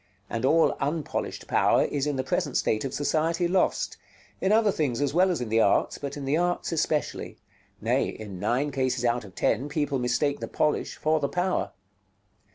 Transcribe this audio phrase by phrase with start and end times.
[0.31, 3.97] And all unpolished power is in the present state of society lost;
[4.41, 7.37] in other things as well as in the arts, but in the arts especially:
[7.79, 11.71] nay, in nine cases out of ten, people mistake the polish for the power.